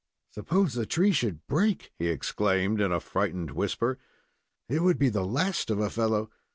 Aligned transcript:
"Suppose 0.31 0.73
the 0.73 0.87
tree 0.87 1.11
should 1.11 1.45
break," 1.45 1.91
he 1.99 2.07
exclaimed, 2.07 2.81
in 2.81 2.91
a 2.91 2.99
frightened 2.99 3.51
whisper, 3.51 3.99
"it 4.67 4.81
would 4.81 4.97
be 4.97 5.09
the 5.09 5.23
last 5.23 5.69
of 5.69 5.77
a 5.79 5.91
fellow! 5.91 6.31